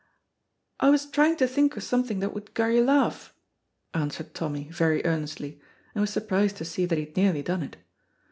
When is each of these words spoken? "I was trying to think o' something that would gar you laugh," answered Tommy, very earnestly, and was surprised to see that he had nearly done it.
"I 0.79 0.89
was 0.89 1.05
trying 1.05 1.35
to 1.37 1.47
think 1.47 1.77
o' 1.77 1.79
something 1.79 2.21
that 2.21 2.33
would 2.33 2.55
gar 2.55 2.71
you 2.71 2.83
laugh," 2.83 3.35
answered 3.93 4.33
Tommy, 4.33 4.67
very 4.71 5.05
earnestly, 5.05 5.61
and 5.93 6.01
was 6.01 6.09
surprised 6.09 6.55
to 6.57 6.65
see 6.65 6.87
that 6.87 6.97
he 6.97 7.05
had 7.05 7.15
nearly 7.15 7.43
done 7.43 7.61
it. 7.61 7.77